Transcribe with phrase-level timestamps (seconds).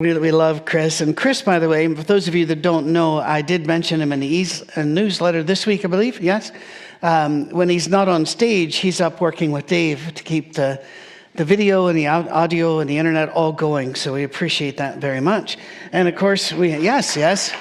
[0.00, 1.00] We, we love Chris.
[1.00, 4.00] And Chris, by the way, for those of you that don't know, I did mention
[4.00, 6.20] him in the eas- a newsletter this week, I believe.
[6.20, 6.50] Yes.
[7.00, 10.82] Um, when he's not on stage, he's up working with Dave to keep the,
[11.36, 13.94] the video and the audio and the internet all going.
[13.94, 15.58] So we appreciate that very much.
[15.92, 17.52] And of course, we, yes, yes.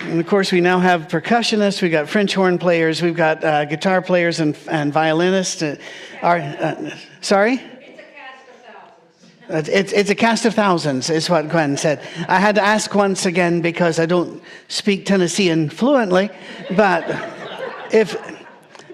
[0.00, 3.64] And of course, we now have percussionists, we've got French horn players, we've got uh,
[3.64, 5.62] guitar players and, and violinists.
[5.62, 5.76] Uh,
[6.20, 7.62] are, uh, sorry?
[9.54, 12.00] It's, it's, a cast of thousands, is what Gwen said.
[12.26, 16.30] I had to ask once again because I don't speak Tennessean fluently,
[16.74, 17.04] but
[17.92, 18.16] if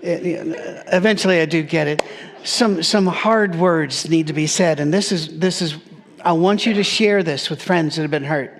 [0.02, 2.02] eventually I do get it.
[2.42, 5.76] Some, some hard words need to be said, and this is, this is,
[6.24, 8.54] I want you to share this with friends that have been hurt.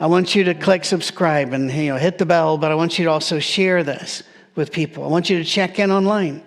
[0.00, 2.98] I want you to click subscribe and you know, hit the bell, but I want
[2.98, 4.22] you to also share this
[4.56, 5.04] with people.
[5.04, 6.42] I want you to check in online.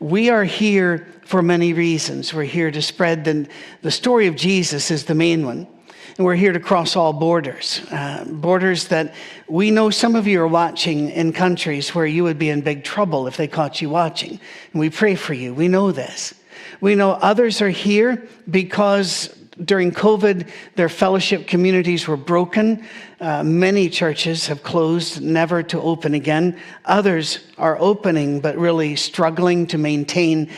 [0.00, 2.32] We are here for many reasons.
[2.32, 3.46] We're here to spread the,
[3.82, 5.68] the story of Jesus is the main one.
[6.16, 9.14] And we're here to cross all borders, uh, borders that
[9.46, 12.82] we know some of you are watching in countries where you would be in big
[12.82, 14.40] trouble if they caught you watching.
[14.72, 15.52] And we pray for you.
[15.52, 16.32] We know this.
[16.80, 19.28] We know others are here because
[19.64, 22.84] during COVID, their fellowship communities were broken.
[23.20, 26.58] Uh, many churches have closed, never to open again.
[26.84, 30.50] Others are opening, but really struggling to maintain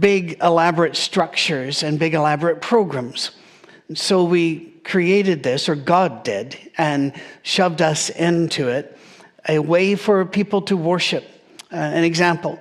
[0.00, 3.30] big, elaborate structures and big, elaborate programs.
[3.94, 8.98] So we created this, or God did, and shoved us into it,
[9.48, 11.24] a way for people to worship.
[11.70, 12.58] Uh, an example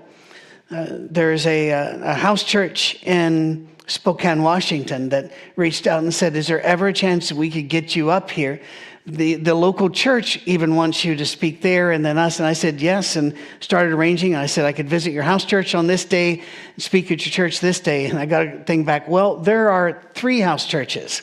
[0.70, 6.36] uh, there's a, uh, a house church in Spokane, Washington, that reached out and said,
[6.36, 8.62] Is there ever a chance that we could get you up here?
[9.06, 12.40] The, the local church even wants you to speak there, and then us.
[12.40, 14.36] And I said, Yes, and started arranging.
[14.36, 16.44] I said, I could visit your house church on this day,
[16.78, 18.08] speak at your church this day.
[18.08, 21.22] And I got a thing back, Well, there are three house churches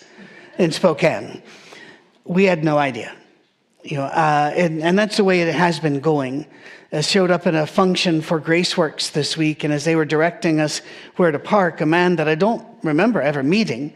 [0.59, 1.43] in Spokane.
[2.25, 3.15] We had no idea.
[3.85, 6.47] You know, uh, and, and that's the way it has been going
[6.91, 10.59] uh, showed up in a function for Graceworks this week, and as they were directing
[10.59, 10.81] us
[11.17, 13.93] where to park, a man that I don't remember ever meeting,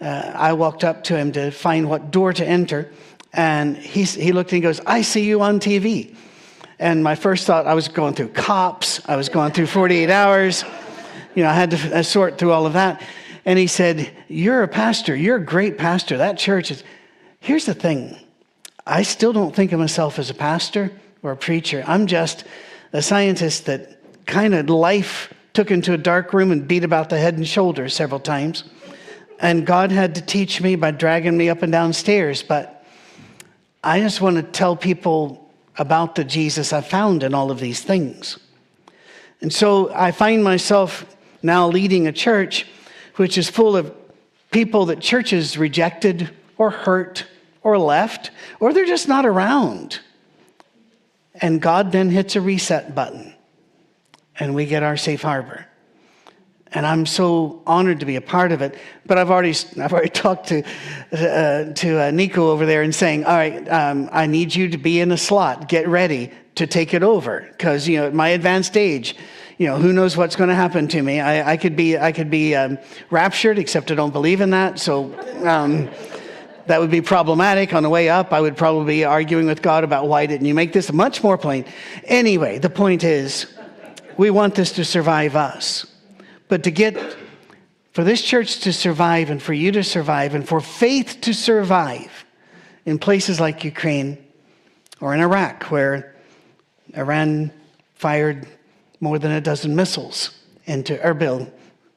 [0.00, 2.92] uh, I walked up to him to find what door to enter,
[3.32, 6.14] and he, he looked and he goes, I see you on TV.
[6.78, 10.64] And my first thought, I was going through cops, I was going through 48 hours,
[11.34, 13.02] you know, I had to uh, sort through all of that.
[13.44, 16.18] And he said, You're a pastor, you're a great pastor.
[16.18, 16.84] That church is.
[17.40, 18.16] Here's the thing
[18.86, 21.82] I still don't think of myself as a pastor or a preacher.
[21.86, 22.44] I'm just
[22.92, 27.18] a scientist that kind of life took into a dark room and beat about the
[27.18, 28.64] head and shoulders several times.
[29.40, 32.42] And God had to teach me by dragging me up and down stairs.
[32.42, 32.84] But
[33.82, 37.82] I just want to tell people about the Jesus I found in all of these
[37.82, 38.38] things.
[39.40, 42.66] And so I find myself now leading a church
[43.16, 43.94] which is full of
[44.50, 47.26] people that churches rejected or hurt
[47.64, 48.30] or left,
[48.60, 49.98] or they're just not around.
[51.34, 53.34] And God then hits a reset button,
[54.38, 55.66] and we get our safe harbor.
[56.70, 58.76] And I'm so honored to be a part of it.
[59.06, 60.62] But I've already, I've already talked to,
[61.12, 64.78] uh, to uh, Nico over there and saying, all right, um, I need you to
[64.78, 65.68] be in a slot.
[65.68, 67.46] Get ready to take it over.
[67.52, 69.16] Because, you know, at my advanced age,
[69.56, 71.20] you know, who knows what's going to happen to me.
[71.20, 74.80] I, I could be, I could be um, raptured, except I don't believe in that.
[74.80, 75.14] So,
[75.46, 75.88] um,
[76.66, 77.74] that would be problematic.
[77.74, 80.54] On the way up, I would probably be arguing with God about why didn't you
[80.54, 81.64] make this much more plain.
[82.04, 83.46] Anyway, the point is,
[84.16, 85.86] we want this to survive us.
[86.48, 87.16] But to get,
[87.92, 92.24] for this church to survive and for you to survive and for faith to survive
[92.86, 94.18] in places like Ukraine
[95.00, 96.14] or in Iraq, where
[96.96, 97.50] Iran
[97.94, 98.46] fired
[99.00, 100.30] more than a dozen missiles
[100.66, 101.50] into Erbil,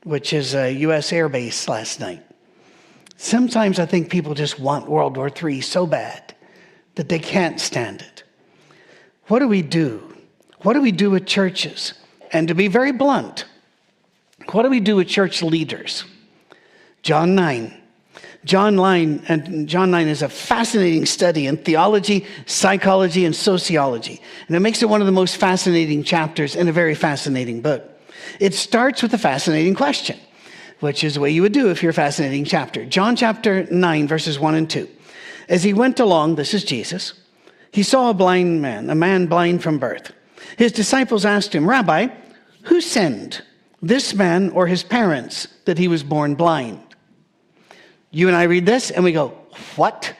[0.03, 1.13] which is a U.S.
[1.13, 2.23] air base last night.
[3.17, 6.35] Sometimes I think people just want World War III so bad
[6.95, 8.23] that they can't stand it.
[9.25, 10.15] What do we do?
[10.61, 11.93] What do we do with churches?
[12.31, 13.45] And to be very blunt,
[14.51, 16.05] what do we do with church leaders?
[17.01, 17.73] John 9.
[18.45, 24.21] John 9, and John 9 is a fascinating study in theology, psychology, and sociology.
[24.47, 27.83] And it makes it one of the most fascinating chapters in a very fascinating book.
[28.39, 30.17] It starts with a fascinating question
[30.79, 32.85] which is the way you would do if you're a fascinating chapter.
[32.85, 34.87] John chapter 9, verses 1 and 2.
[35.49, 37.13] As he went along, this is Jesus,
[37.71, 40.11] he saw a blind man, a man blind from birth.
[40.57, 42.07] His disciples asked him, Rabbi,
[42.63, 43.43] who sinned,
[43.81, 46.81] this man or his parents, that he was born blind?
[48.11, 49.37] You and I read this and we go,
[49.75, 50.13] What?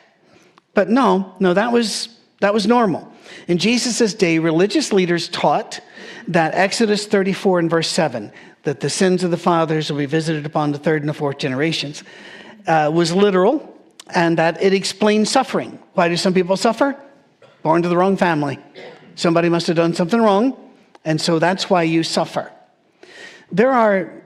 [0.74, 2.10] But no, no, that was,
[2.40, 3.12] that was normal.
[3.48, 5.80] In Jesus' day, religious leaders taught
[6.28, 8.32] that Exodus 34 and verse 7
[8.68, 11.38] that the sins of the fathers will be visited upon the third and the fourth
[11.38, 12.04] generations,
[12.68, 13.74] uh, was literal
[14.14, 15.80] and that it explains suffering.
[15.94, 16.94] Why do some people suffer?
[17.64, 18.60] Born to the wrong family.
[19.16, 20.54] Somebody must have done something wrong,
[21.06, 22.52] and so that's why you suffer.
[23.54, 24.17] There are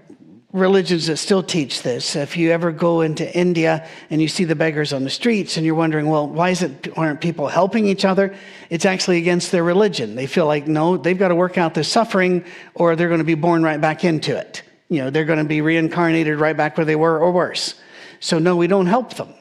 [0.54, 2.16] religions that still teach this.
[2.16, 5.66] If you ever go into India and you see the beggars on the streets and
[5.66, 8.36] you're wondering, well, why is it aren't people helping each other?
[8.70, 10.16] It's actually against their religion.
[10.16, 12.44] They feel like no, they've got to work out this suffering
[12.74, 14.64] or they're going to be born right back into it.
[14.90, 17.76] You know, they're going to be reincarnated right back where they were or worse.
[18.20, 19.34] So no, we don't help them.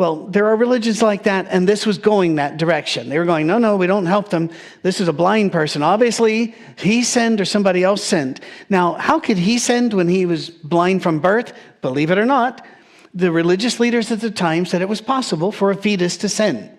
[0.00, 3.10] Well, there are religions like that, and this was going that direction.
[3.10, 4.48] They were going, no, no, we don't help them.
[4.80, 5.82] This is a blind person.
[5.82, 8.40] Obviously, he sinned or somebody else sinned.
[8.70, 11.52] Now, how could he sin when he was blind from birth?
[11.82, 12.64] Believe it or not,
[13.12, 16.74] the religious leaders at the time said it was possible for a fetus to sin.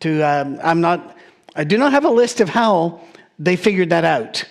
[0.00, 1.16] To, um, I'm not,
[1.56, 3.00] I do not have a list of how
[3.38, 4.44] they figured that out,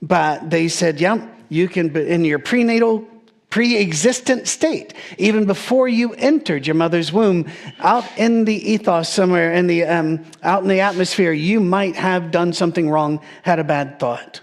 [0.00, 3.08] but they said, yeah, you can, in your prenatal
[3.50, 9.52] pre existent state, even before you entered your mother's womb, out in the ethos somewhere,
[9.52, 13.64] in the, um, out in the atmosphere, you might have done something wrong, had a
[13.64, 14.40] bad thought.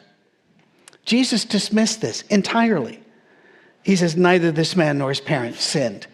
[1.06, 3.00] Jesus dismissed this entirely.
[3.84, 6.08] He says, Neither this man nor his parents sinned.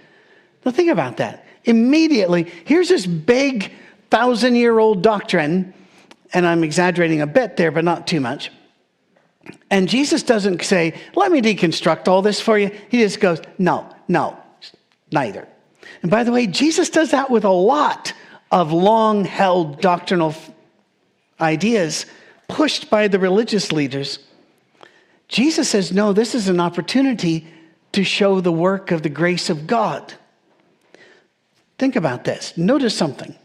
[0.65, 1.45] Now, think about that.
[1.63, 3.71] Immediately, here's this big
[4.09, 5.73] thousand year old doctrine,
[6.33, 8.51] and I'm exaggerating a bit there, but not too much
[9.69, 12.71] and Jesus doesn't say, Let me deconstruct all this for you.
[12.89, 14.37] He just goes, No, no,
[15.11, 15.47] neither.
[16.01, 18.13] And by the way, Jesus does that with a lot
[18.51, 20.35] of long held doctrinal
[21.39, 22.05] ideas
[22.47, 24.19] pushed by the religious leaders.
[25.27, 27.47] Jesus says, No, this is an opportunity
[27.93, 30.13] to show the work of the grace of God.
[31.77, 32.55] Think about this.
[32.57, 33.35] Notice something.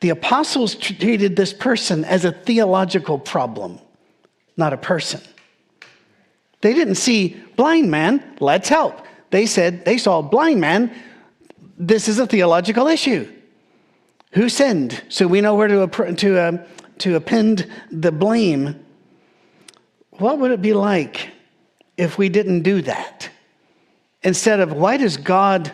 [0.00, 3.80] The apostles treated this person as a theological problem,
[4.56, 5.20] not a person.
[6.60, 9.06] They didn't see blind man, let's help.
[9.30, 10.94] They said they saw blind man,
[11.76, 13.30] this is a theological issue.
[14.32, 15.02] Who sinned?
[15.08, 16.66] So we know where to, to, uh,
[16.98, 18.84] to append the blame.
[20.10, 21.30] What would it be like
[21.96, 23.28] if we didn't do that?
[24.22, 25.70] Instead of, why does God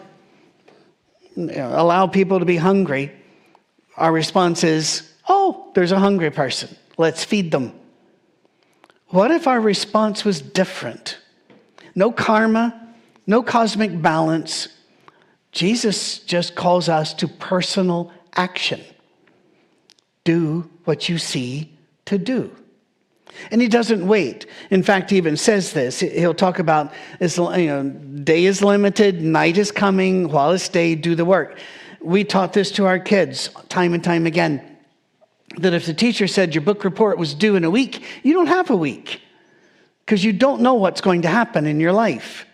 [1.36, 3.12] allow people to be hungry?
[3.96, 6.74] Our response is, oh, there's a hungry person.
[6.98, 7.72] Let's feed them.
[9.10, 11.18] What if our response was different?
[11.94, 12.94] No karma,
[13.26, 14.68] no cosmic balance.
[15.50, 18.80] Jesus just calls us to personal action.
[20.22, 22.54] Do what you see to do.
[23.50, 24.46] And he doesn't wait.
[24.70, 26.00] In fact, he even says this.
[26.00, 31.14] He'll talk about, you know, day is limited, night is coming, while it's day, do
[31.16, 31.58] the work.
[32.00, 34.69] We taught this to our kids time and time again
[35.58, 38.46] that if the teacher said your book report was due in a week, you don't
[38.46, 39.20] have a week
[40.04, 42.46] because you don't know what's going to happen in your life.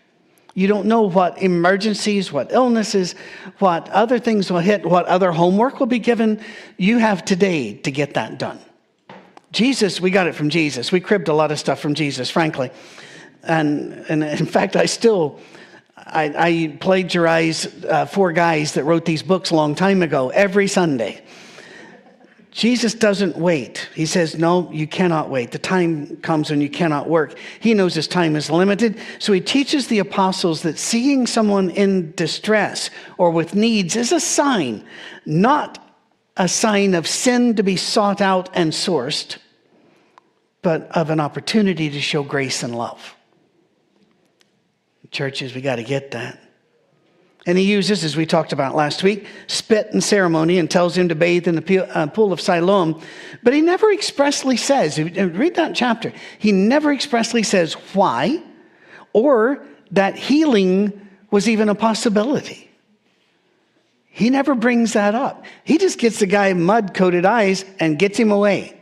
[0.54, 3.14] You don't know what emergencies, what illnesses,
[3.58, 6.40] what other things will hit, what other homework will be given.
[6.78, 8.58] You have today to get that done.
[9.52, 10.90] Jesus, we got it from Jesus.
[10.90, 12.70] We cribbed a lot of stuff from Jesus, frankly.
[13.42, 15.40] And, and in fact, I still,
[15.96, 20.68] I, I plagiarize uh, four guys that wrote these books a long time ago every
[20.68, 21.22] Sunday.
[22.56, 23.86] Jesus doesn't wait.
[23.94, 25.50] He says, No, you cannot wait.
[25.50, 27.36] The time comes when you cannot work.
[27.60, 28.98] He knows his time is limited.
[29.18, 32.88] So he teaches the apostles that seeing someone in distress
[33.18, 34.82] or with needs is a sign,
[35.26, 35.86] not
[36.38, 39.36] a sign of sin to be sought out and sourced,
[40.62, 43.14] but of an opportunity to show grace and love.
[45.10, 46.45] Churches, we got to get that.
[47.46, 51.08] And he uses, as we talked about last week, spit and ceremony and tells him
[51.08, 53.00] to bathe in the uh, pool of Siloam.
[53.44, 58.42] But he never expressly says, read that chapter, he never expressly says why
[59.12, 62.68] or that healing was even a possibility.
[64.06, 65.44] He never brings that up.
[65.62, 68.78] He just gets the guy mud coated eyes and gets him away.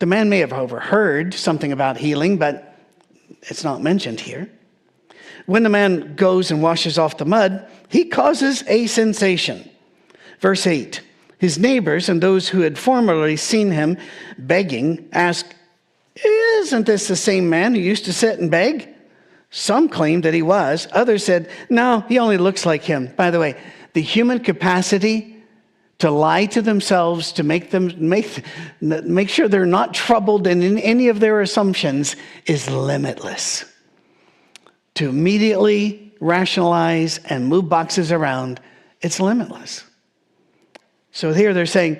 [0.00, 2.76] The man may have overheard something about healing, but
[3.42, 4.50] it's not mentioned here.
[5.50, 9.68] When the man goes and washes off the mud, he causes a sensation.
[10.38, 11.00] Verse 8
[11.38, 13.98] His neighbors and those who had formerly seen him
[14.38, 15.44] begging ask,
[16.24, 18.90] Isn't this the same man who used to sit and beg?
[19.50, 20.86] Some claimed that he was.
[20.92, 23.12] Others said, No, he only looks like him.
[23.16, 23.56] By the way,
[23.92, 25.36] the human capacity
[25.98, 28.44] to lie to themselves, to make them make,
[28.80, 32.14] make sure they're not troubled in any of their assumptions
[32.46, 33.64] is limitless
[35.00, 38.60] to immediately rationalize and move boxes around,
[39.00, 39.82] it's limitless.
[41.10, 41.98] So here they're saying,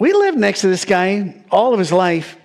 [0.00, 2.36] We lived next to this guy all of his life.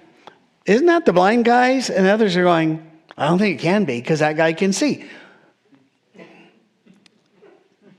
[0.67, 1.89] Isn't that the blind guys?
[1.89, 2.85] And others are going,
[3.17, 5.03] I don't think it can be because that guy can see.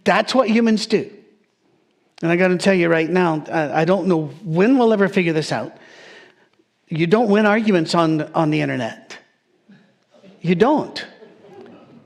[0.05, 1.11] That's what humans do.
[2.23, 5.33] And I got to tell you right now, I don't know when we'll ever figure
[5.33, 5.77] this out.
[6.87, 9.19] You don't win arguments on, on the internet.
[10.41, 11.05] You don't.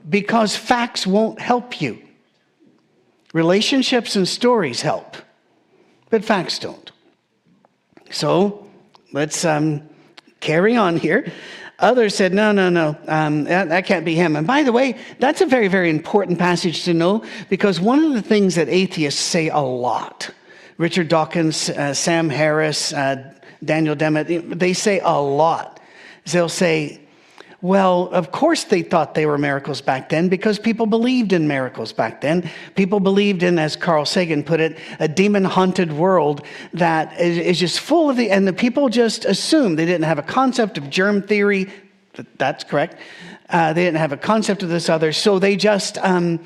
[0.07, 2.01] Because facts won't help you.
[3.33, 5.17] Relationships and stories help,
[6.09, 6.91] but facts don't.
[8.11, 8.67] So
[9.11, 9.81] let's um,
[10.39, 11.31] carry on here.
[11.79, 14.35] Others said, no, no, no, um, that, that, can't be him.
[14.35, 18.13] And by the way, that's a very, very important passage to know because one of
[18.13, 20.29] the things that atheists say a lot,
[20.77, 23.33] Richard Dawkins, uh, Sam Harris, uh,
[23.65, 25.79] Daniel Dennett, they say a lot.
[26.25, 27.01] They'll say,
[27.63, 31.93] well, of course they thought they were miracles back then because people believed in miracles
[31.93, 32.49] back then.
[32.75, 37.79] People believed in, as Carl Sagan put it, a demon haunted world that is, just
[37.79, 41.21] full of the, and the people just assumed they didn't have a concept of germ
[41.21, 41.71] theory.
[42.37, 42.97] That's correct.
[43.47, 45.13] Uh, they didn't have a concept of this other.
[45.13, 46.41] So they just, um,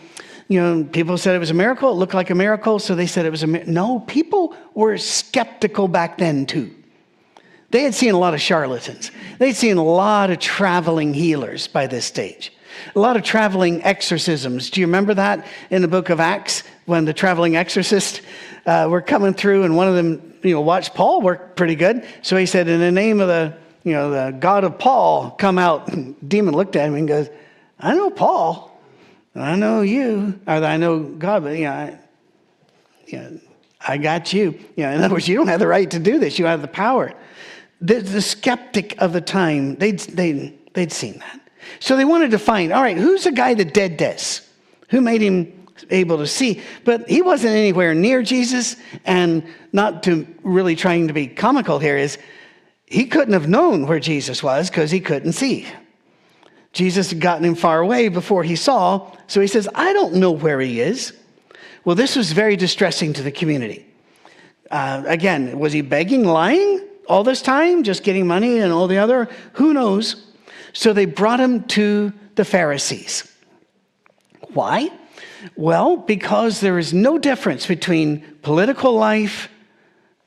[0.50, 1.90] you know, people said it was a miracle.
[1.90, 2.78] It looked like a miracle.
[2.78, 3.74] So they said it was a miracle.
[3.74, 6.76] No, people were skeptical back then too.
[7.70, 9.12] They had seen a lot of charlatans.
[9.40, 12.54] They'd seen a lot of traveling healers by this stage,
[12.96, 14.70] a lot of traveling exorcisms.
[14.70, 18.22] Do you remember that in the book of Acts when the traveling exorcists
[18.66, 22.06] uh, were coming through and one of them, you know, watched Paul work pretty good.
[22.22, 25.58] So he said, In the name of the, you know, the God of Paul, come
[25.58, 25.90] out.
[26.28, 27.30] Demon looked at him and goes,
[27.80, 28.68] I know Paul.
[29.36, 32.00] I know you, or I know God, but you know, I,
[33.06, 33.40] you know,
[33.80, 34.60] I got you.
[34.76, 36.40] You know, in other words, you don't have the right to do this.
[36.40, 37.14] You have the power.
[37.82, 41.42] The, the skeptic of the time, they'd, they'd, they'd seen that.
[41.80, 44.50] So they wanted to find, all right, who's the guy that did this?
[44.90, 46.62] Who made him able to see?
[46.86, 48.78] But he wasn't anywhere near Jesus.
[49.06, 52.18] And not to really trying to be comical here is
[52.86, 55.68] he couldn't have known where Jesus was because he couldn't see.
[56.74, 59.12] Jesus had gotten him far away before he saw.
[59.28, 61.14] So he says, I don't know where he is.
[61.86, 63.86] Well, this was very distressing to the community.
[64.72, 66.87] Uh, again, was he begging, lying?
[67.08, 69.30] All this time, just getting money and all the other?
[69.54, 70.28] Who knows?
[70.74, 73.32] So they brought him to the Pharisees.
[74.54, 74.90] Why?
[75.56, 79.50] Well, because there is no difference between political life,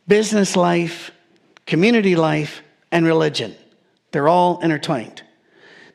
[0.09, 1.11] business life,
[1.67, 3.55] community life, and religion.
[4.13, 5.23] They're all intertwined.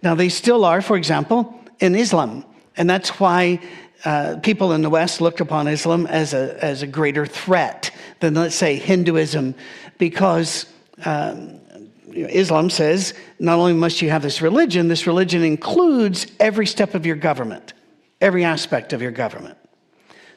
[0.02, 2.46] Now, they still are, for example, in Islam.
[2.78, 3.60] And that's why
[4.06, 8.36] uh, people in the West look upon Islam as a, as a greater threat than,
[8.36, 9.56] let's say, Hinduism,
[9.98, 10.66] because
[11.04, 11.60] um,
[12.14, 17.06] Islam says not only must you have this religion, this religion includes every step of
[17.06, 17.74] your government,
[18.22, 19.58] every aspect of your government.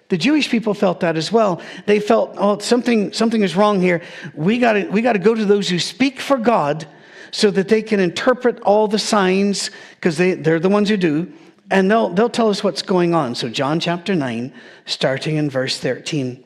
[0.08, 1.60] The Jewish people felt that as well.
[1.86, 4.02] They felt, oh, something, something is wrong here.
[4.34, 6.86] We got we to go to those who speak for God
[7.30, 11.30] so that they can interpret all the signs, because they, they're the ones who do,
[11.70, 13.34] and they'll, they'll tell us what's going on.
[13.34, 14.50] So, John chapter 9,
[14.86, 16.42] starting in verse 13.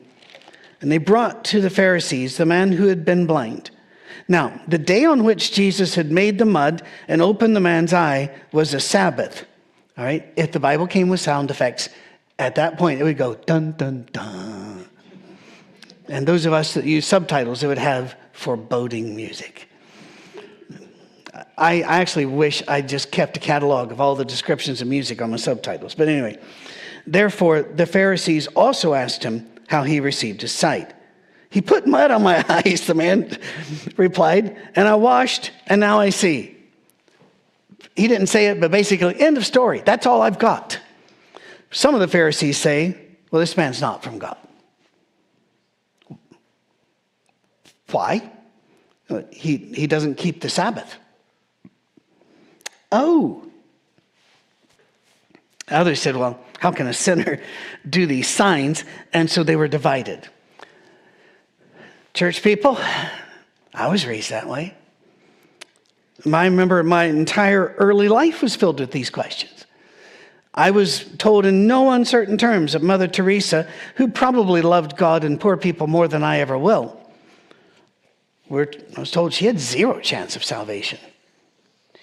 [0.81, 3.71] And they brought to the Pharisees the man who had been blind.
[4.27, 8.31] Now, the day on which Jesus had made the mud and opened the man's eye
[8.51, 9.45] was a Sabbath.
[9.97, 10.31] All right?
[10.35, 11.89] If the Bible came with sound effects,
[12.39, 14.85] at that point it would go dun, dun, dun.
[16.07, 19.69] And those of us that use subtitles, it would have foreboding music.
[21.57, 25.31] I, actually wish I just kept a catalog of all the descriptions of music on
[25.31, 25.95] my subtitles.
[25.95, 26.37] But anyway,
[27.07, 30.93] therefore, the Pharisees also asked him how he received his sight.
[31.53, 33.37] He put mud on my eyes, the man
[33.95, 36.57] replied, and I washed, and now I see.
[37.95, 39.83] He didn't say it, but basically, end of story.
[39.85, 40.79] That's all I've got.
[41.69, 42.97] Some of the Pharisees say,
[43.29, 44.35] well, this man's not from God.
[47.91, 48.31] Why?
[49.31, 50.97] He, he doesn't keep the Sabbath.
[52.91, 53.47] Oh.
[55.67, 57.39] Others said, well, how can a sinner
[57.87, 58.85] do these signs?
[59.13, 60.27] And so they were divided.
[62.13, 62.77] Church people,
[63.73, 64.75] I was raised that way.
[66.31, 69.65] I remember my entire early life was filled with these questions.
[70.53, 75.39] I was told in no uncertain terms that Mother Teresa, who probably loved God and
[75.39, 76.99] poor people more than I ever will.
[78.51, 78.67] I
[78.97, 80.99] was told she had zero chance of salvation.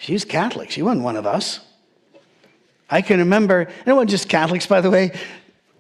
[0.01, 0.73] She's Catholic.
[0.73, 1.61] She wasn't one of us.
[2.91, 5.13] I can remember, and it wasn't just Catholics, by the way,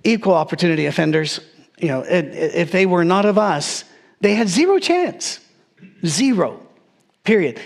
[0.05, 1.41] equal opportunity offenders.
[1.79, 3.83] You know, if they were not of us,
[4.21, 5.41] they had zero chance.
[6.05, 6.61] Zero.
[7.25, 7.61] Period.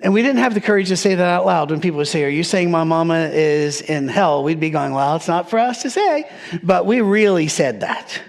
[0.00, 2.24] And we didn't have the courage to say that out loud when people would say,
[2.24, 4.44] Are you saying my mama is in hell?
[4.44, 6.30] We'd be going, Well, it's not for us to say.
[6.62, 8.20] But we really said that.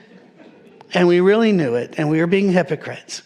[0.93, 1.95] And we really knew it.
[1.97, 3.21] And we were being hypocrites.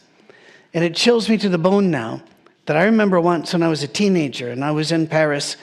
[0.74, 2.22] And it chills me to the bone now
[2.66, 5.56] that I remember once when I was a teenager and I was in Paris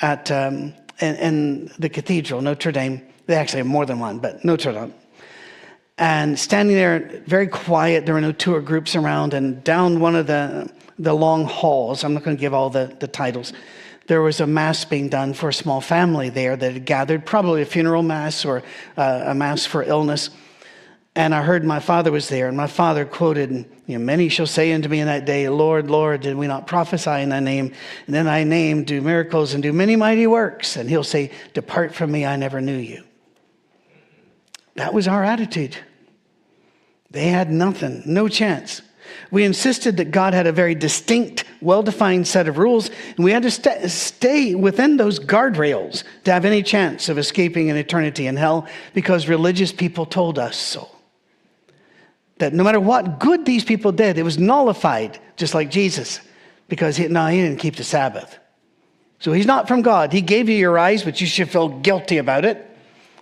[0.00, 3.02] at um, in, in the cathedral, Notre Dame.
[3.26, 4.94] They actually have more than one, but Notre Dame.
[5.98, 10.28] And standing there, very quiet, there were no tour groups around, and down one of
[10.28, 13.52] the, the long halls, I'm not going to give all the, the titles,
[14.06, 17.62] there was a mass being done for a small family there that had gathered, probably
[17.62, 18.62] a funeral mass or
[18.96, 20.30] uh, a mass for illness.
[21.14, 23.50] And I heard my father was there, and my father quoted,
[23.86, 26.68] you know, Many shall say unto me in that day, Lord, Lord, did we not
[26.68, 27.74] prophesy in thy name?
[28.06, 30.76] And then thy name, do miracles, and do many mighty works.
[30.76, 33.02] And he'll say, Depart from me, I never knew you.
[34.76, 35.76] That was our attitude.
[37.10, 38.82] They had nothing, no chance.
[39.30, 43.32] We insisted that God had a very distinct, well defined set of rules, and we
[43.32, 48.26] had to st- stay within those guardrails to have any chance of escaping an eternity
[48.26, 50.88] in hell because religious people told us so.
[52.38, 56.20] That no matter what good these people did, it was nullified, just like Jesus,
[56.68, 58.38] because he, no, he didn't keep the Sabbath.
[59.18, 60.12] So he's not from God.
[60.12, 62.64] He gave you your eyes, but you should feel guilty about it.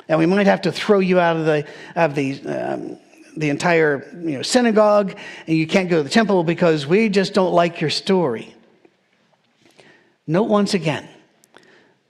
[0.08, 1.66] And we might have to throw you out of the,
[1.96, 2.98] of the um,
[3.36, 5.16] the entire you know, synagogue,
[5.46, 8.54] and you can't go to the temple because we just don't like your story.
[10.26, 11.08] Note once again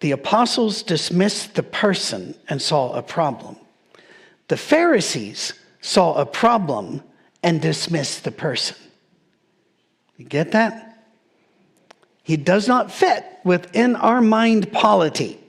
[0.00, 3.56] the apostles dismissed the person and saw a problem.
[4.48, 7.02] The Pharisees saw a problem
[7.42, 8.76] and dismissed the person.
[10.16, 11.02] You get that?
[12.22, 15.40] He does not fit within our mind polity,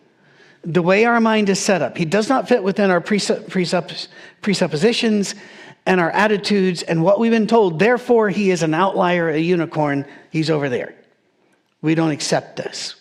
[0.63, 1.97] the way our mind is set up.
[1.97, 5.35] He does not fit within our presuppositions
[5.87, 7.79] and our attitudes and what we've been told.
[7.79, 10.05] Therefore, he is an outlier, a unicorn.
[10.29, 10.93] He's over there.
[11.81, 12.95] We don't accept this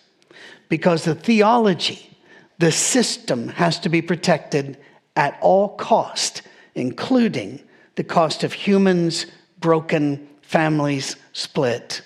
[0.68, 2.16] because the theology,
[2.58, 4.78] the system has to be protected
[5.16, 6.42] at all cost,
[6.74, 7.60] including
[7.96, 9.26] the cost of humans
[9.58, 12.02] broken, families split,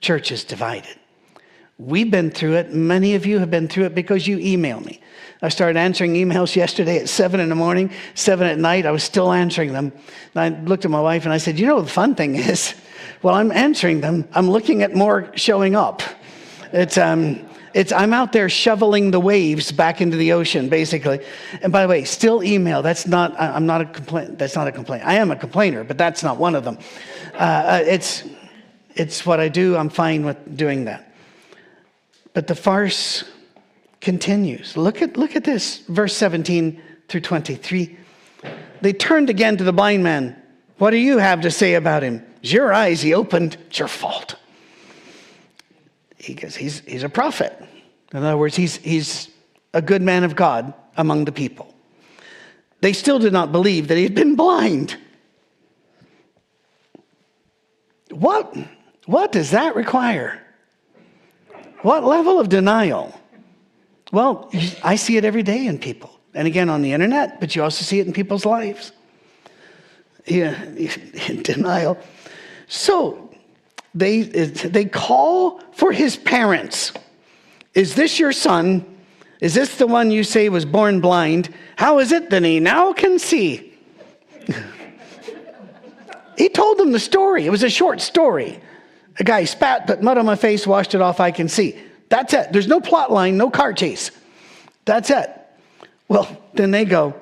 [0.00, 0.96] churches divided.
[1.78, 2.72] We've been through it.
[2.72, 5.00] Many of you have been through it because you email me.
[5.44, 8.86] I started answering emails yesterday at seven in the morning, seven at night.
[8.86, 9.92] I was still answering them.
[10.34, 12.74] And I looked at my wife and I said, You know, the fun thing is,
[13.22, 16.00] while I'm answering them, I'm looking at more showing up.
[16.72, 21.20] It's, um, it's, I'm out there shoveling the waves back into the ocean, basically.
[21.60, 22.82] And by the way, still email.
[22.82, 24.38] That's not, I'm not a complaint.
[24.38, 25.04] That's not a complaint.
[25.04, 26.78] I am a complainer, but that's not one of them.
[27.34, 28.22] Uh, uh it's,
[28.94, 29.76] it's what I do.
[29.76, 31.12] I'm fine with doing that.
[32.32, 33.24] But the farce
[34.02, 34.76] continues.
[34.76, 37.96] Look at, look at this, verse 17 through 23.
[38.82, 40.36] They turned again to the blind man.
[40.78, 42.22] What do you have to say about him?
[42.42, 43.56] It's your eyes he opened.
[43.68, 44.34] It's your fault.
[46.18, 47.56] He goes, he's, he's a prophet.
[48.12, 49.30] In other words, he's, he's
[49.72, 51.72] a good man of God among the people.
[52.80, 54.96] They still did not believe that he had been blind.
[58.10, 58.56] What,
[59.06, 60.42] what does that require?
[61.82, 63.18] What level of denial?
[64.12, 64.50] Well,
[64.84, 66.10] I see it every day in people.
[66.34, 68.92] And again, on the internet, but you also see it in people's lives.
[70.26, 71.98] Yeah, in denial.
[72.68, 73.34] So
[73.94, 76.92] they, they call for his parents.
[77.74, 78.84] Is this your son?
[79.40, 81.52] Is this the one you say was born blind?
[81.76, 83.72] How is it that he now can see?
[86.36, 87.46] he told them the story.
[87.46, 88.60] It was a short story.
[89.18, 91.78] A guy spat, put mud on my face, washed it off, I can see.
[92.12, 92.52] That's it.
[92.52, 94.10] There's no plot line, no car chase.
[94.84, 95.30] That's it.
[96.08, 97.14] Well, then they go,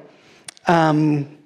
[0.66, 1.38] um,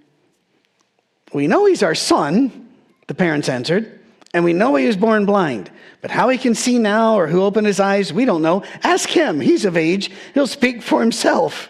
[1.34, 2.70] We know he's our son,
[3.06, 4.00] the parents answered,
[4.32, 5.70] and we know he was born blind.
[6.00, 8.64] But how he can see now or who opened his eyes, we don't know.
[8.82, 9.40] Ask him.
[9.40, 11.68] He's of age, he'll speak for himself.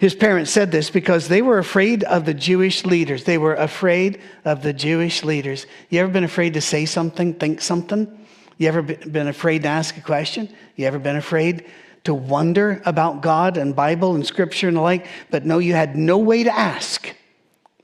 [0.00, 3.22] His parents said this because they were afraid of the Jewish leaders.
[3.22, 5.66] They were afraid of the Jewish leaders.
[5.88, 8.25] You ever been afraid to say something, think something?
[8.58, 10.48] You ever been afraid to ask a question?
[10.76, 11.66] You ever been afraid
[12.04, 15.96] to wonder about God and Bible and Scripture and the like, but no, you had
[15.96, 17.14] no way to ask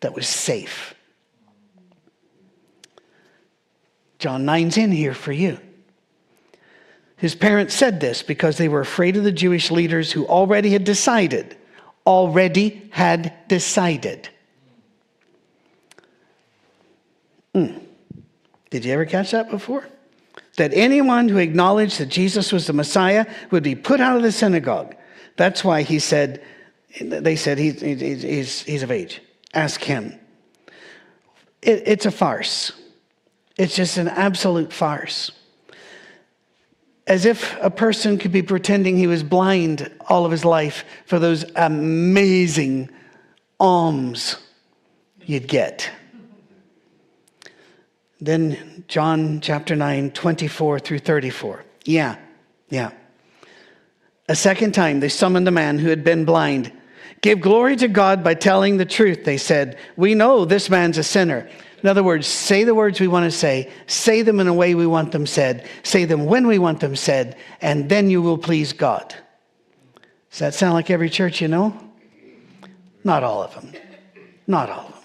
[0.00, 0.94] that was safe?
[4.18, 5.58] John 9's in here for you.
[7.16, 10.85] His parents said this because they were afraid of the Jewish leaders who already had
[10.85, 11.56] decided,
[12.06, 14.28] already had decided.
[17.54, 17.80] Mm.
[18.70, 19.87] Did you ever catch that before?
[20.57, 24.33] That anyone who acknowledged that Jesus was the Messiah would be put out of the
[24.33, 24.95] synagogue.
[25.37, 26.43] That's why he said,
[27.01, 29.23] they said he's, he's, he's of age.
[29.55, 30.19] Ask him.
[31.62, 32.73] It, it's a farce.
[33.57, 35.31] It's just an absolute farce.
[37.07, 41.19] As if a person could be pretending he was blind all of his life for
[41.19, 42.91] those amazing
[43.59, 44.37] alms
[45.25, 45.91] you'd get.
[48.22, 51.64] Then John chapter 9, 24 through 34.
[51.85, 52.16] Yeah,
[52.68, 52.92] yeah.
[54.28, 56.72] A second time, they summoned the man who had been blind.
[57.20, 59.76] Give glory to God by telling the truth, they said.
[59.96, 61.50] We know this man's a sinner.
[61.82, 64.76] In other words, say the words we want to say, say them in a way
[64.76, 68.38] we want them said, say them when we want them said, and then you will
[68.38, 69.12] please God.
[70.30, 71.76] Does that sound like every church you know?
[73.02, 73.72] Not all of them.
[74.46, 75.02] Not all of them.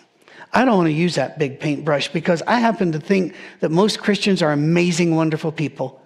[0.54, 4.00] I don't want to use that big paintbrush because I happen to think that most
[4.00, 6.02] Christians are amazing, wonderful people,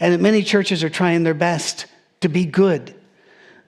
[0.00, 1.86] and that many churches are trying their best
[2.20, 2.94] to be good.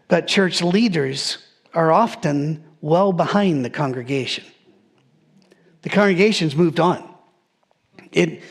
[0.09, 1.39] But church leaders
[1.75, 4.45] are often well behind the congregation.
[5.83, 7.09] The congregation's moved on.
[8.13, 8.43] It,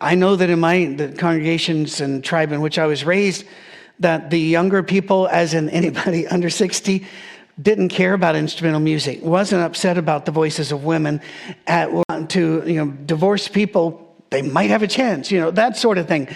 [0.00, 3.44] I know that in my the congregations and tribe in which I was raised,
[3.98, 7.06] that the younger people, as in anybody under 60,
[7.60, 11.20] didn't care about instrumental music, wasn't upset about the voices of women.
[11.66, 11.90] At,
[12.30, 16.08] to you know, divorced people, they might have a chance, you know, that sort of
[16.08, 16.28] thing.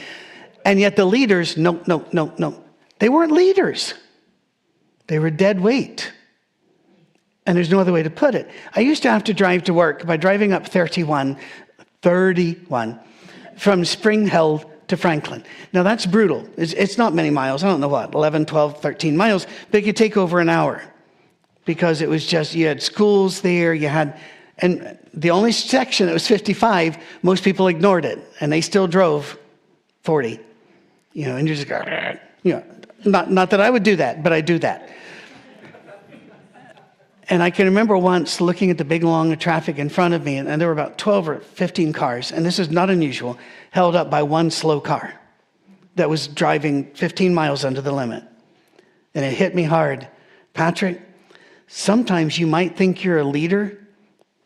[0.65, 2.63] And yet the leaders, no, no, no, no.
[2.99, 3.95] They weren't leaders.
[5.07, 6.13] They were dead weight.
[7.47, 8.51] And there's no other way to put it.
[8.75, 11.39] I used to have to drive to work by driving up 31,
[12.03, 12.99] 31,
[13.57, 15.45] from Spring Hill to Franklin.
[15.73, 16.49] Now that's brutal.
[16.57, 17.63] It's, it's, not many miles.
[17.63, 20.83] I don't know what, 11, 12, 13 miles, but it could take over an hour
[21.67, 24.19] because it was just, you had schools there, you had,
[24.59, 29.39] and the only section that was 55, most people ignored it and they still drove
[30.05, 30.41] 40.
[31.13, 31.83] You know, and you just go,
[32.43, 32.65] you know,
[33.05, 34.91] not, not that I would do that, but I do that.
[37.29, 40.37] And I can remember once looking at the big long traffic in front of me,
[40.37, 43.37] and, and there were about 12 or 15 cars, and this is not unusual,
[43.71, 45.13] held up by one slow car
[45.97, 48.23] that was driving 15 miles under the limit.
[49.15, 50.07] And it hit me hard.
[50.55, 51.01] Patrick,
[51.67, 53.87] sometimes you might think you're a leader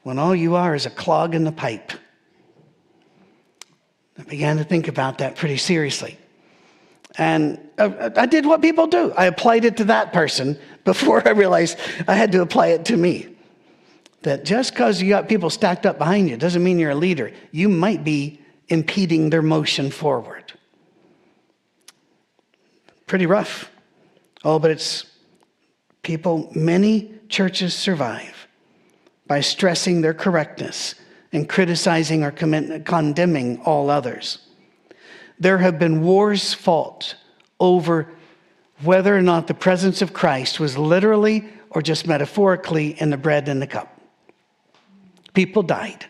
[0.03, 1.93] when all you are is a clog in the pipe.
[4.19, 6.19] I began to think about that pretty seriously.
[7.17, 9.13] And uh, I did what people do.
[9.13, 12.97] I applied it to that person before I realized I had to apply it to
[12.97, 13.29] me.
[14.23, 17.33] That just because you got people stacked up behind you doesn't mean you're a leader.
[17.53, 20.53] You might be impeding their motion forward.
[23.07, 23.71] Pretty rough.
[24.45, 25.07] Oh, but it's
[26.03, 28.47] people, many churches survive
[29.27, 30.95] by stressing their correctness
[31.33, 34.51] and criticizing or condemning all others
[35.41, 37.17] there have been wars fought
[37.59, 38.07] over
[38.83, 43.49] whether or not the presence of Christ was literally or just metaphorically in the bread
[43.49, 43.99] and the cup.
[45.33, 46.07] People died,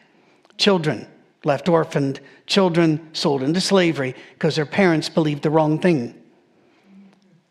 [0.59, 1.07] children
[1.45, 6.15] left orphaned, children sold into slavery because their parents believed the wrong thing.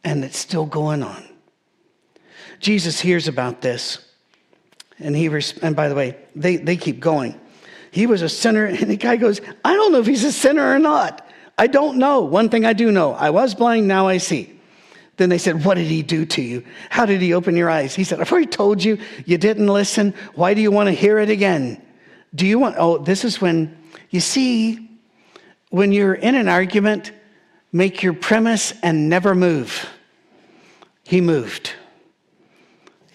[0.04, 1.29] And it's still going on.
[2.60, 4.00] Jesus hears about this.
[5.00, 5.28] And he,
[5.62, 7.39] and by the way, they, they keep going.
[7.91, 10.74] He was a sinner, and the guy goes, I don't know if he's a sinner
[10.74, 11.28] or not.
[11.58, 12.22] I don't know.
[12.22, 14.60] One thing I do know I was blind, now I see.
[15.17, 16.63] Then they said, What did he do to you?
[16.89, 17.93] How did he open your eyes?
[17.93, 20.13] He said, I've already told you, you didn't listen.
[20.36, 21.82] Why do you want to hear it again?
[22.34, 23.78] Do you want, oh, this is when,
[24.12, 24.89] you see,
[25.69, 27.12] when you're in an argument,
[27.74, 29.89] make your premise and never move.
[31.04, 31.74] He moved.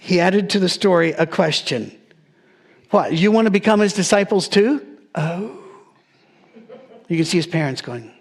[0.05, 1.91] He added to the story a question.
[2.91, 4.99] What, you want to become his disciples too?
[5.15, 5.59] Oh.
[7.09, 8.13] You can see his parents going,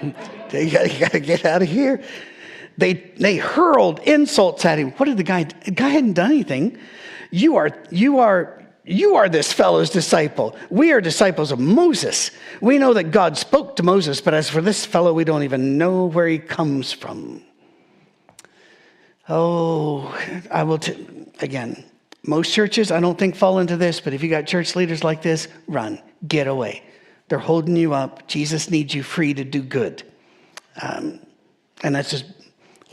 [0.52, 2.04] you got to get out of here.
[2.78, 4.92] They, they hurled insults at him.
[4.92, 5.42] What did the guy?
[5.42, 6.78] The guy hadn't done anything.
[7.32, 10.54] You are, you are, you are this fellow's disciple.
[10.70, 12.30] We are disciples of Moses.
[12.60, 15.78] We know that God spoke to Moses, but as for this fellow, we don't even
[15.78, 17.42] know where he comes from.
[19.28, 20.16] Oh,
[20.50, 21.06] I will, t-
[21.40, 21.84] again,
[22.26, 25.22] most churches, I don't think fall into this, but if you got church leaders like
[25.22, 26.82] this, run, get away.
[27.28, 28.26] They're holding you up.
[28.26, 30.02] Jesus needs you free to do good.
[30.80, 31.20] Um,
[31.82, 32.24] and that's just,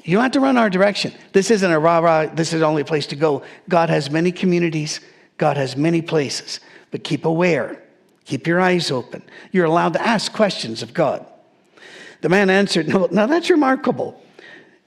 [0.03, 1.13] you don't have to run our direction.
[1.33, 3.43] This isn't a rah rah, this is the only place to go.
[3.67, 4.99] God has many communities,
[5.37, 6.59] God has many places,
[6.91, 7.81] but keep aware,
[8.25, 9.21] keep your eyes open.
[9.51, 11.25] You're allowed to ask questions of God.
[12.21, 14.20] The man answered, No, now that's remarkable.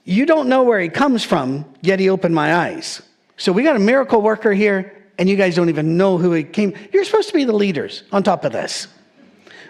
[0.05, 3.01] You don't know where he comes from, yet he opened my eyes.
[3.37, 6.43] So we got a miracle worker here, and you guys don't even know who he
[6.43, 6.75] came.
[6.93, 8.87] You're supposed to be the leaders on top of this.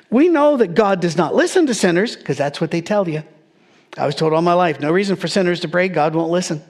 [0.10, 3.24] We know that God does not listen to sinners because that's what they tell you.
[3.98, 6.62] I was told all my life, no reason for sinners to pray, God won't listen.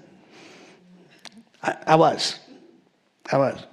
[1.64, 2.40] I, I was.
[3.32, 3.64] I was.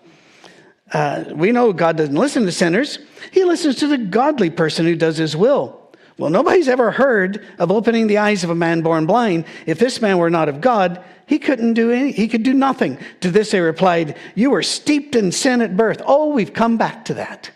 [0.91, 2.99] Uh, we know God doesn't listen to sinners,
[3.31, 5.82] He listens to the godly person who does His will.
[6.19, 9.45] Well, nobody's ever heard of opening the eyes of a man born blind.
[9.67, 12.99] If this man were not of God, he couldn't do any, he could do nothing.
[13.21, 16.03] To this they replied, You were steeped in sin at birth.
[16.07, 17.51] Oh, we've come back to that.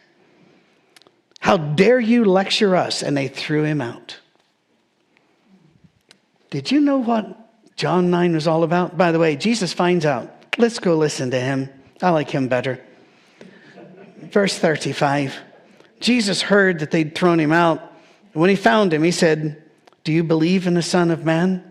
[1.40, 3.02] How dare you lecture us?
[3.02, 4.18] And they threw him out.
[6.50, 8.96] Did you know what John 9 was all about?
[8.96, 10.32] By the way, Jesus finds out.
[10.58, 11.68] Let's go listen to him.
[12.02, 12.82] I like him better.
[14.22, 15.36] Verse 35
[16.00, 17.85] Jesus heard that they'd thrown him out.
[18.36, 19.62] When he found him, he said,
[20.04, 21.64] Do you believe in the Son of Man?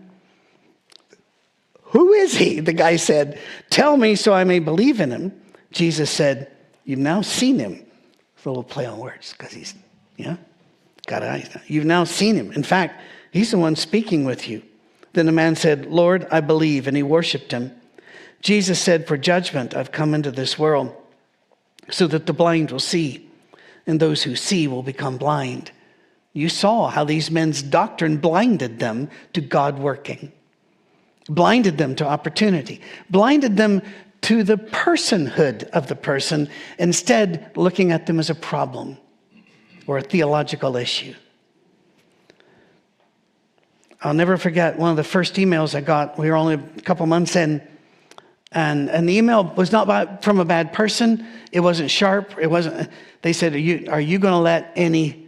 [1.82, 2.58] Who is he?
[2.58, 3.38] The guy said,
[3.70, 5.32] Tell me so I may believe in him.
[5.70, 6.50] Jesus said,
[6.84, 7.86] You've now seen him.
[8.34, 9.76] It's a little play on words because he's,
[10.16, 10.38] yeah,
[11.06, 11.56] got eyes.
[11.68, 12.50] You've now seen him.
[12.50, 13.00] In fact,
[13.30, 14.60] he's the one speaking with you.
[15.12, 17.70] Then the man said, Lord, I believe, and he worshiped him.
[18.40, 20.92] Jesus said, For judgment I've come into this world,
[21.90, 23.30] so that the blind will see,
[23.86, 25.70] and those who see will become blind.
[26.36, 30.30] You saw how these men's doctrine blinded them to God working,
[31.30, 33.80] blinded them to opportunity, blinded them
[34.20, 38.98] to the personhood of the person, instead, looking at them as a problem
[39.86, 41.14] or a theological issue.
[44.02, 46.18] I'll never forget one of the first emails I got.
[46.18, 47.66] We were only a couple months in,
[48.52, 51.26] and, and the email was not by, from a bad person.
[51.50, 52.34] It wasn't sharp.
[52.38, 52.90] It wasn't.
[53.22, 55.25] They said, "Are you, are you going to let any,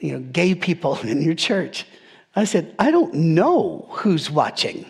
[0.00, 1.86] you know, gay people in your church?"
[2.36, 4.86] I said, "I don't know who's watching,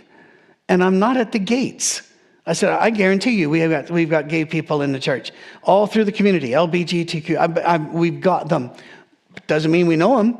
[0.68, 2.02] and I'm not at the gates."
[2.48, 5.32] I said, I guarantee you, we have got, we've got gay people in the church,
[5.62, 7.36] all through the community, LBGTQ.
[7.36, 8.70] I, I, we've got them.
[9.46, 10.38] Doesn't mean we know them.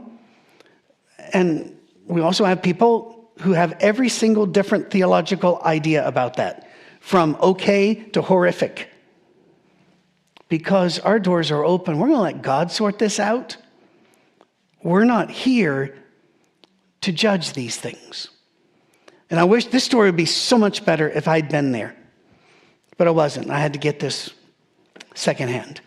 [1.34, 1.76] And
[2.06, 7.94] we also have people who have every single different theological idea about that, from okay
[7.94, 8.88] to horrific.
[10.48, 13.58] Because our doors are open, we're going to let God sort this out.
[14.82, 15.96] We're not here
[17.00, 18.28] to judge these things.
[19.30, 21.94] And I wish this story would be so much better if I'd been there
[22.98, 23.48] but I wasn't.
[23.48, 24.30] I had to get this
[25.14, 25.80] secondhand.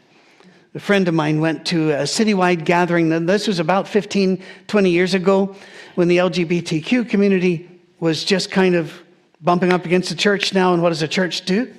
[0.73, 3.25] A friend of mine went to a citywide gathering.
[3.25, 5.53] This was about 15, 20 years ago
[5.95, 8.93] when the LGBTQ community was just kind of
[9.41, 10.73] bumping up against the church now.
[10.73, 11.71] And what does a church do?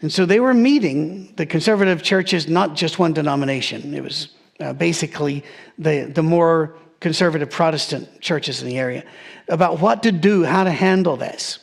[0.00, 3.92] And so they were meeting, the conservative churches, not just one denomination.
[3.94, 4.28] It was
[4.60, 5.44] uh, basically
[5.78, 9.04] the, the more conservative Protestant churches in the area,
[9.48, 11.58] about what to do, how to handle this.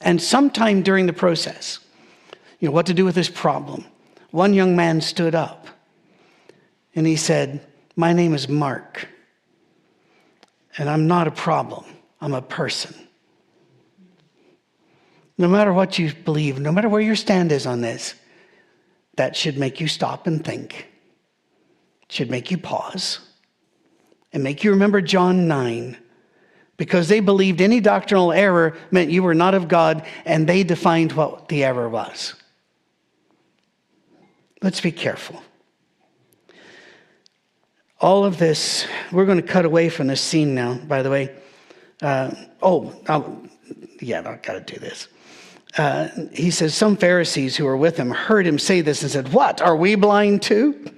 [0.00, 1.78] And sometime during the process,
[2.58, 3.84] you know, what to do with this problem,
[4.30, 5.66] one young man stood up
[6.94, 9.08] and he said, My name is Mark,
[10.76, 11.84] and I'm not a problem,
[12.20, 12.94] I'm a person.
[15.38, 18.14] No matter what you believe, no matter where your stand is on this,
[19.16, 20.89] that should make you stop and think,
[22.10, 23.20] should make you pause,
[24.32, 25.96] and make you remember John 9
[26.76, 31.12] because they believed any doctrinal error meant you were not of God, and they defined
[31.12, 32.34] what the error was.
[34.62, 35.42] Let's be careful.
[38.00, 41.34] All of this, we're going to cut away from this scene now, by the way.
[42.00, 42.30] Uh,
[42.62, 43.42] oh, I'll,
[44.00, 45.08] yeah, I've got to do this.
[45.76, 49.34] Uh, he says, Some Pharisees who were with him heard him say this and said,
[49.34, 49.60] What?
[49.60, 50.90] Are we blind too?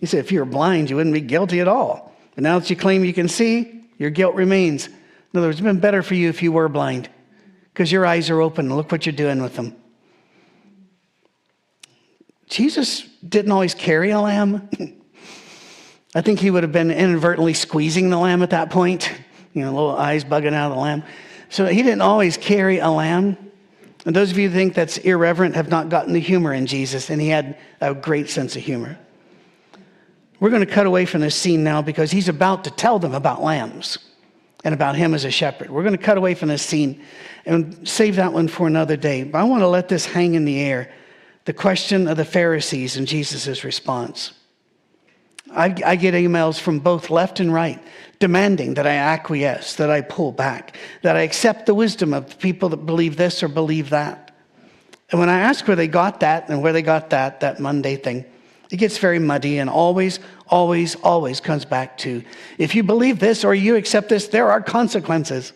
[0.00, 2.12] He said, If you were blind, you wouldn't be guilty at all.
[2.34, 4.88] But now that you claim you can see, your guilt remains.
[4.88, 7.08] In other words, it'd been better for you if you were blind
[7.72, 8.66] because your eyes are open.
[8.66, 9.76] And look what you're doing with them.
[12.48, 14.68] Jesus didn't always carry a lamb.
[16.14, 19.10] I think he would have been inadvertently squeezing the lamb at that point,
[19.52, 21.02] you know, little eyes bugging out of the lamb.
[21.48, 23.36] So he didn't always carry a lamb.
[24.06, 27.10] And those of you who think that's irreverent have not gotten the humor in Jesus,
[27.10, 28.98] and he had a great sense of humor.
[30.40, 33.14] We're going to cut away from this scene now because he's about to tell them
[33.14, 33.98] about lambs
[34.64, 35.70] and about him as a shepherd.
[35.70, 37.02] We're going to cut away from this scene
[37.46, 39.22] and save that one for another day.
[39.22, 40.92] But I want to let this hang in the air
[41.44, 44.32] the question of the Pharisees and Jesus' response.
[45.52, 47.80] I, I, get emails from both left and right
[48.18, 52.70] demanding that I acquiesce, that I pull back, that I accept the wisdom of people
[52.70, 54.34] that believe this or believe that.
[55.10, 57.96] And when I ask where they got that and where they got that, that Monday
[57.96, 58.24] thing,
[58.74, 62.24] it gets very muddy and always, always, always comes back to
[62.58, 65.52] if you believe this or you accept this, there are consequences.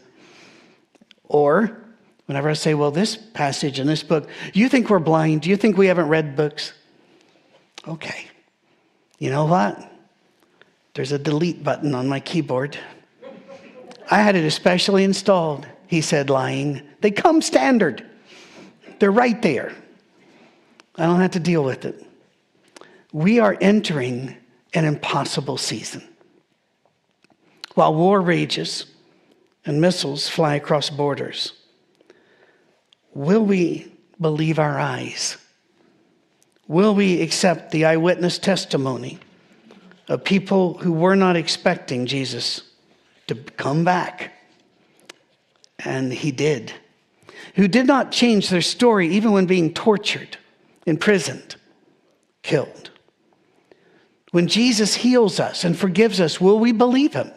[1.25, 1.83] Or
[2.27, 5.43] whenever I say, well, this passage in this book, you think we're blind?
[5.43, 6.75] Do you think we haven't read books?
[7.89, 8.29] Okay.
[9.19, 9.93] You know what?
[10.95, 12.79] There's a delete button on my keyboard.
[14.13, 16.83] I had it especially installed, he said, lying.
[17.01, 18.07] They come standard,
[19.01, 19.75] they're right there.
[20.95, 22.08] I don't have to deal with it
[23.13, 24.37] we are entering
[24.75, 26.07] an impossible season.
[27.75, 28.87] While war rages
[29.65, 31.53] and missiles fly across borders,
[33.15, 35.37] will we believe our eyes?
[36.67, 39.19] Will we accept the eyewitness testimony
[40.09, 42.63] of people who were not expecting Jesus
[43.27, 44.33] to come back
[45.79, 46.73] and he did,
[47.55, 50.37] who did not change their story even when being tortured,
[50.87, 51.57] imprisoned,
[52.43, 52.91] killed.
[54.31, 57.31] When Jesus heals us and forgives us, will we believe him?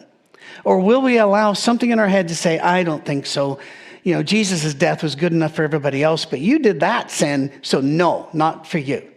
[0.64, 3.58] Or will we allow something in our head to say, I don't think so?
[4.02, 7.52] You know, Jesus' death was good enough for everybody else, but you did that sin,
[7.62, 9.08] so no, not for you.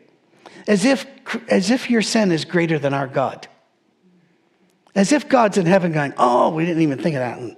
[0.68, 1.06] As if,
[1.50, 3.48] as if your sin is greater than our God.
[4.96, 7.58] As if God's in heaven going, oh, we didn't even think of that.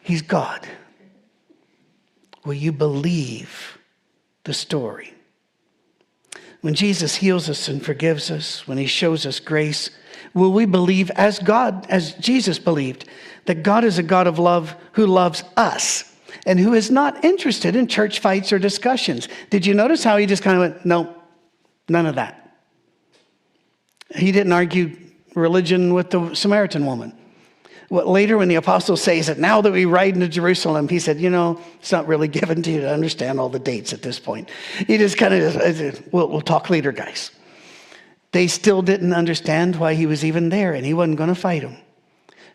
[0.00, 0.66] He's God.
[2.44, 3.78] Will you believe
[4.44, 5.15] the story?
[6.66, 9.88] When Jesus heals us and forgives us, when he shows us grace,
[10.34, 13.08] will we believe as God, as Jesus believed,
[13.44, 16.12] that God is a God of love who loves us
[16.44, 19.28] and who is not interested in church fights or discussions?
[19.48, 21.14] Did you notice how he just kind of went, no,
[21.88, 22.58] none of that?
[24.16, 24.96] He didn't argue
[25.36, 27.16] religion with the Samaritan woman.
[27.88, 31.20] What, later, when the apostle says that now that we ride into Jerusalem, he said,
[31.20, 34.18] You know, it's not really given to you to understand all the dates at this
[34.18, 34.50] point.
[34.86, 37.30] He just kind of, uh, we'll, we'll talk later, guys.
[38.32, 41.62] They still didn't understand why he was even there, and he wasn't going to fight
[41.62, 41.76] them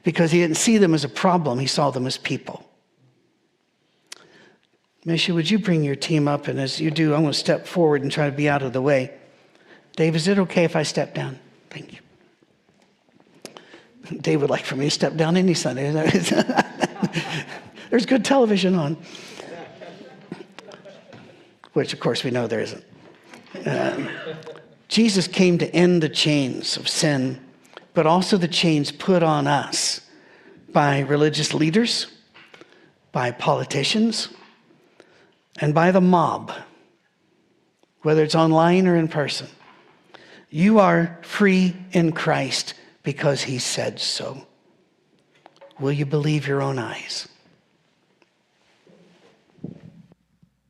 [0.04, 2.66] because he didn't see them as a problem, he saw them as people.
[5.06, 6.48] Misha, would you bring your team up?
[6.48, 8.74] And as you do, I'm going to step forward and try to be out of
[8.74, 9.12] the way.
[9.96, 11.40] Dave, is it okay if I step down?
[11.70, 12.00] Thank you.
[14.20, 15.92] Dave would like for me to step down any Sunday.
[17.90, 18.98] There's good television on.
[21.74, 22.84] Which, of course, we know there isn't.
[23.66, 24.10] Um,
[24.88, 27.40] Jesus came to end the chains of sin,
[27.94, 30.02] but also the chains put on us
[30.74, 32.08] by religious leaders,
[33.12, 34.30] by politicians,
[35.60, 36.52] and by the mob,
[38.02, 39.48] whether it's online or in person.
[40.50, 44.48] You are free in Christ because he said so.
[45.80, 47.28] Will you believe your own eyes?